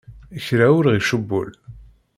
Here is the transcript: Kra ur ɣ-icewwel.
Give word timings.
Kra 0.45 0.67
ur 0.77 0.85
ɣ-icewwel. 0.93 1.49